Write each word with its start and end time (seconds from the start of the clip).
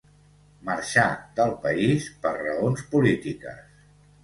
Marxar 0.69 1.03
del 1.41 1.53
país 1.67 2.09
per 2.25 2.33
raons 2.41 2.85
polítiques. 2.97 3.63